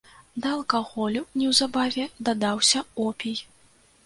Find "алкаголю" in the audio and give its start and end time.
0.53-1.21